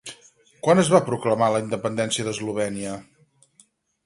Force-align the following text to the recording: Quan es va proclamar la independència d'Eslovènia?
Quan 0.67 0.81
es 0.83 0.87
va 0.93 1.01
proclamar 1.09 1.49
la 1.57 1.61
independència 1.67 2.27
d'Eslovènia? 2.29 2.97